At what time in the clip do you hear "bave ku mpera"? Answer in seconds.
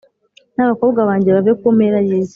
1.35-1.97